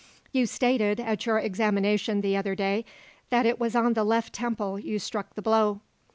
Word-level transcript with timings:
"You 0.31 0.47
stated, 0.47 0.99
at 0.99 1.27
your 1.27 1.37
examination 1.37 2.21
the 2.21 2.35
other 2.35 2.55
day, 2.55 2.85
that 3.29 3.45
it 3.45 3.59
was 3.59 3.75
on 3.75 3.93
the 3.93 4.03
left 4.03 4.33
temple 4.33 4.79
you 4.79 4.97
struck 4.97 5.35
the 5.35 5.43
blow." 5.43 5.81